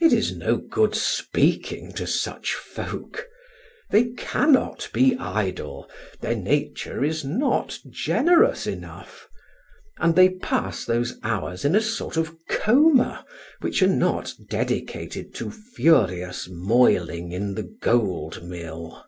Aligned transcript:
It 0.00 0.12
is 0.12 0.34
no 0.36 0.56
good 0.56 0.96
speaking 0.96 1.92
to 1.92 2.04
such 2.04 2.52
folk: 2.52 3.28
they 3.90 4.06
cannot 4.18 4.90
be 4.92 5.14
idle, 5.20 5.88
their 6.20 6.34
nature 6.34 7.04
is 7.04 7.24
not 7.24 7.78
generous 7.88 8.66
enough; 8.66 9.28
and 9.98 10.16
they 10.16 10.30
pass 10.30 10.84
those 10.84 11.20
hours 11.22 11.64
in 11.64 11.76
a 11.76 11.80
sort 11.80 12.16
of 12.16 12.34
coma, 12.48 13.24
which 13.60 13.80
are 13.84 13.86
not 13.86 14.34
dedicated 14.50 15.32
to 15.36 15.52
furious 15.52 16.48
moiling 16.48 17.30
in 17.30 17.54
the 17.54 17.72
gold 17.80 18.42
mill. 18.42 19.06